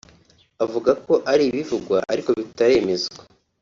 [0.63, 3.21] avuga ko ari ibivugwa ariko bitaremezwa